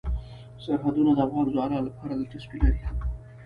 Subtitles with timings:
[0.63, 2.81] سرحدونه د افغان ځوانانو لپاره دلچسپي لري.